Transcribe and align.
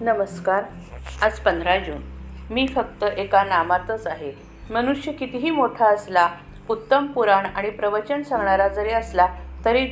नमस्कार. 0.00 0.62
आज 1.22 1.38
पंधरा 1.38 1.76
जून. 1.76 2.02
मी 2.50 2.66
फक्त 2.66 3.04
एका 3.04 3.42
नामातच 3.44 4.06
आहे. 4.06 4.32
मनुष्य 4.70 5.12
कितीही 5.12 5.50
मोठा 5.50 5.86
असला 5.86 6.28
उत्तम 6.68 7.06
पुराण 7.06 7.46
आणि 7.46 7.70
प्रवचन 7.70 8.22
सांगणारा 8.22 8.68
जरी 8.68 8.90
असला 8.90 9.26
तरी 9.64 9.86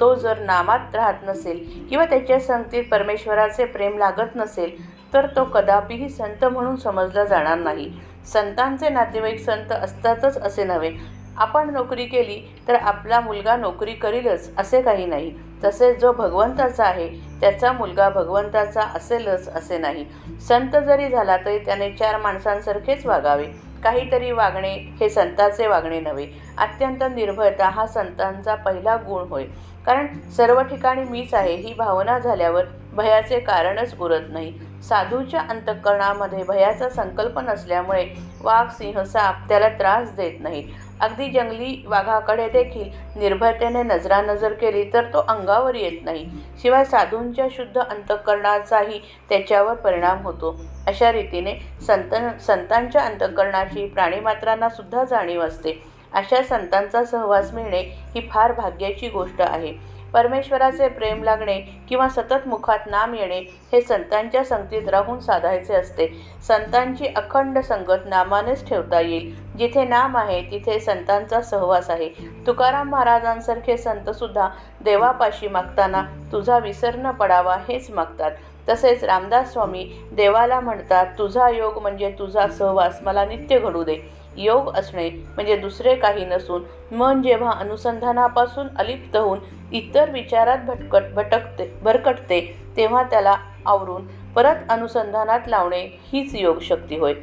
तो 0.00 0.14
जर 0.14 0.38
नामात 0.38 0.94
राहत 0.94 1.22
नसेल 1.22 1.86
किंवा 1.90 2.04
त्याच्या 2.04 2.40
संगतीत 2.40 2.84
परमेश्वराचे 2.90 3.64
प्रेम 3.64 3.98
लागत 3.98 4.36
नसेल 4.36 4.76
तर 5.14 5.26
तो 5.26 5.44
कदापिही 5.44 6.08
संत 6.08 6.44
म्हणून 6.44 6.76
समजला 6.76 7.24
जाणार 7.24 7.58
नाही. 7.58 7.90
संतांचे 8.26 8.88
नातेवाईक 8.88 9.44
संत 9.44 9.72
असतातच 9.72 10.38
असे 10.38 10.64
नव्हे 10.64 10.90
आपण 11.36 11.70
नोकरी 11.70 12.04
केली 12.04 12.40
तर 12.68 12.74
आपला 12.74 13.20
मुलगा 13.20 13.56
नोकरी 13.56 13.92
करीलच 13.92 14.50
असे 14.58 14.82
काही 14.82 15.06
नाही. 15.06 15.32
तसेच 15.64 16.00
जो 16.00 16.12
भगवंताचा 16.12 16.84
आहे 16.84 17.08
त्याचा 17.40 17.72
मुलगा 17.72 18.08
भगवंताचा 18.08 18.80
असेलच 18.80 19.48
असे 19.48 19.78
नाही. 19.78 20.04
संत 20.48 20.76
जरी 20.76 21.08
झाला 21.08 21.36
तरी 21.36 21.58
त्याने 21.58 21.90
चार 21.90 22.20
माणसांसारखेच 22.20 23.06
वागावे. 23.06 23.46
काहीतरी 23.84 24.30
वागणे 24.30 24.72
हे 25.00 25.08
संताचे 25.08 25.66
वागणे 25.66 26.00
नव्हे. 26.00 26.26
अत्यंत 26.58 27.02
निर्भयता 27.14 27.68
हा 27.68 27.86
संतांचा 27.86 28.54
पहिला 28.54 28.96
गुण 28.96 29.28
होय. 29.28 29.44
कारण 29.86 30.06
सर्व 30.36 30.62
ठिकाणी 30.62 31.04
मीच 31.04 31.34
आहे 31.34 31.54
ही 31.54 31.74
भावना 31.74 32.18
झाल्यावर 32.18 32.64
भयाचे 32.92 33.38
कारणच 33.40 33.94
उरत 34.00 34.22
नाही. 34.28 34.52
साधूच्या 34.82 35.40
अंतःकरणामध्ये 35.40 36.42
भयाचा 36.44 36.88
संकल्प 36.88 37.38
नसल्यामुळे 37.38 38.06
वाघ 38.40 38.68
सिंह 38.68 39.02
साप 39.02 39.48
त्याला 39.48 39.68
त्रास 39.68 40.14
देत 40.16 40.40
नाही. 40.40 40.66
अगदी 41.00 41.28
जंगली 41.30 41.82
वाघाकडे 41.86 42.48
देखील 42.48 42.88
निर्भयतेने 43.16 43.82
नजरानजर 43.82 44.52
केली 44.52 44.84
तर 44.92 45.04
तो 45.04 45.24
अंगावर 45.28 45.74
येत 45.74 46.04
नाही. 46.04 46.26
शिवाय 46.62 46.84
साधूंच्या 46.84 47.46
शुद्ध 47.50 47.80
अंतःकरणाचाही 47.80 49.00
त्याच्यावर 49.28 49.74
परिणाम 49.74 50.22
होतो. 50.22 50.54
अशा 50.86 51.12
रीतीने 51.12 51.54
संत 51.86 52.14
संतांच्या 52.42 53.02
अंतःकरणाची 53.02 53.86
प्राणीमात्रांना 53.86 54.68
सुद्धा 54.68 55.04
जाणीव 55.04 55.42
असते. 55.42 55.82
अशा 56.12 56.42
संतांचा 56.42 57.04
सहवास 57.04 57.52
मिळणे 57.54 57.80
ही 58.14 58.28
फार 58.30 58.52
भाग्याची 58.52 59.08
गोष्ट 59.08 59.40
आहे. 59.40 59.72
परमेश्वराचे 60.14 60.88
प्रेम 60.88 61.22
लागणे 61.22 61.60
किंवा 61.88 62.08
सतत 62.08 62.46
मुखात 62.46 62.78
नाम 62.86 63.14
येणे 63.14 63.38
हे 63.72 63.80
संतांच्या 63.80 64.44
संगतीत 64.44 64.88
राहून 64.88 65.20
साधायचे 65.20 65.74
असते. 65.74 66.06
संतांची 66.42 67.06
अखंड 67.06 67.58
संगत 67.58 68.06
नामानेच 68.06 68.68
ठेवता 68.68 69.00
येईल. 69.00 69.34
जिथे 69.58 69.84
नाम 69.84 70.16
आहे 70.16 70.42
तिथे 70.42 70.78
संतांचा 70.80 71.40
सहवास 71.40 71.90
आहे. 71.90 72.08
तुकाराम 72.46 72.90
महाराजांसारखे 72.90 73.76
संतसुद्धा 73.76 74.48
देवापाशी 74.84 75.48
मागताना 75.48 76.02
तुझा 76.32 76.58
विसर 76.58 76.96
न 76.96 77.10
पडावा 77.10 77.56
हेच 77.68 77.90
मागतात. 77.90 78.30
तसेच 78.68 79.04
रामदास 79.04 79.52
स्वामी 79.52 79.90
देवाला 80.12 80.60
म्हणतात 80.60 81.06
तुझा 81.18 81.48
योग 81.48 81.78
म्हणजे 81.78 82.14
तुझा 82.18 82.46
सहवास. 82.48 82.98
मला 83.02 83.24
नित्य 83.24 83.58
घडू 83.58 83.84
दे. 83.84 84.21
योग 84.36 84.70
असणे 84.74 85.10
म्हणजे 85.10 85.56
दुसरे 85.56 85.94
काही 85.94 86.24
नसून 86.24 86.62
मन 86.94 87.22
जेव्हा 87.22 87.50
अनुसंधानापासून 87.50 88.66
अलिप्त 88.76 89.16
होऊन 89.16 89.38
इतर 89.72 90.10
विचारात 90.10 90.58
भटकट 90.58 91.02
भटकते 91.14 91.78
भरकटते 91.82 92.58
तेव्हा 92.76 93.02
त्याला 93.02 93.36
आवरून 93.66 94.06
परत 94.32 94.54
अनुसंधानात 94.68 95.40
लावणे 95.46 95.98
हीच 96.12 96.34
योगशक्ती 96.34 96.98
होय. 96.98 97.14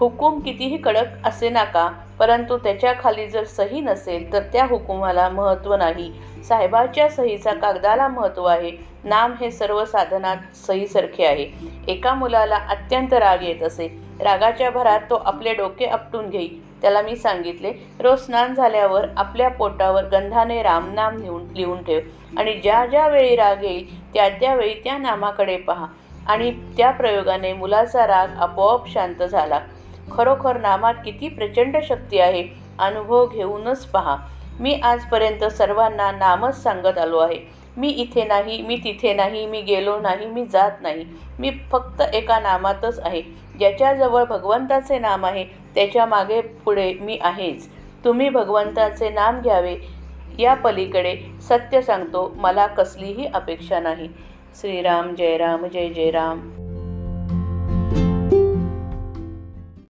हुकूम 0.00 0.40
कितीही 0.40 0.76
कडक 0.76 1.04
असे 1.24 1.48
नाका 1.48 1.88
परंतु 2.18 2.56
त्याच्याखाली 2.56 3.26
जर 3.26 3.44
सही 3.44 3.80
नसेल 3.80 4.32
तर 4.32 4.40
त्या 4.40 4.66
हुकुमाला 4.66 5.28
महत्त्व 5.28 5.74
नाही. 5.74 6.12
साहेबाच्या 6.48 7.08
सहीचा 7.08 7.52
कागदाला 7.52 8.08
महत्त्व 8.08 8.44
आहे. 8.44 8.70
नाम 9.04 9.34
हे 9.40 9.50
सर्व 9.50 9.84
साधनात 9.84 10.56
सहीसारखे 10.56 11.26
आहे. 11.26 11.46
एका 11.88 12.14
मुलाला 12.14 12.56
अत्यंत 12.56 13.12
राग 13.12 13.42
येत 13.42 13.62
असे. 13.62 13.88
रागाच्या 14.20 14.70
भरात 14.70 15.00
तो 15.10 15.14
आपले 15.14 15.54
डोके 15.54 15.84
आपटून 15.84 16.30
घेई. 16.30 16.48
त्याला 16.82 17.02
मी 17.02 17.16
सांगितले 17.16 17.72
रोज 18.00 18.18
स्नान 18.18 18.54
झाल्यावर 18.54 19.06
आपल्या 19.16 19.48
पोटावर 19.48 20.04
गंधाने 20.04 20.62
रामनाम 20.62 21.16
लिहून 21.16 21.42
लिहून 21.54 21.82
ठेव. 21.82 22.00
आणि 22.38 22.54
ज्या 22.54 22.86
ज्या 22.86 23.08
वेळी 23.08 23.36
राग 23.36 23.64
येईल 23.64 24.12
त्या 24.14 24.28
त्यावेळी 24.28 24.74
त्या 24.74 24.98
नामाकडे 24.98 25.56
पहा. 25.56 25.86
आणि 26.26 26.50
त्या 26.76 26.90
प्रयोगाने 26.90 27.52
मुलाचा 27.52 28.06
राग 28.06 28.28
आपोआप 28.38 28.88
शांत 28.88 29.22
झाला. 29.22 29.60
खरोखर 30.12 30.60
नामात 30.60 30.94
किती 31.04 31.28
प्रचंड 31.28 31.76
शक्ती 31.82 32.18
आहे 32.18 32.48
अनुभव 32.78 33.26
घेऊनच 33.26 33.86
पहा. 33.86 34.16
मी 34.60 34.74
आजपर्यंत 34.74 35.44
सर्वांना 35.44 36.12
नामच 36.12 36.62
सांगत 36.62 36.98
आलो 36.98 37.18
आहे. 37.18 37.38
मी 37.76 37.88
इथे 37.88 38.24
नाही 38.24 38.62
मी 38.62 38.76
तिथे 38.76 39.14
नाही 39.14 39.46
मी 39.46 39.62
गेलो 39.62 39.98
नाही 40.00 40.26
मी 40.26 40.46
जात 40.46 40.70
नाही. 40.80 41.04
मी 41.38 41.50
फक्त 41.72 42.02
एका 42.14 42.40
नामातच 42.40 43.00
आहे. 43.04 43.22
ज्याच्याजवळ 43.58 44.24
भगवंताचे 44.24 44.98
नाम 44.98 45.24
आहे 45.24 45.44
त्याच्यामागे 45.44 46.40
पुढे 46.40 46.94
मी 46.94 47.18
आहेच. 47.22 47.68
तुम्ही 48.04 48.28
भगवंताचे 48.28 49.08
नाम 49.08 49.40
घ्यावे. 49.40 49.76
या 50.38 50.54
पलीकडे 50.54 51.16
सत्य 51.42 51.82
सांगतो 51.82 52.34
मला 52.36 52.66
कसलीही 52.66 53.26
अपेक्षा 53.26 53.80
नाही. 53.80 54.08
श्रीराम 54.60 55.14
जय 55.14 55.36
राम 55.36 55.66
जय 55.66 55.88
जय 55.88 56.10
राम. 56.10 56.63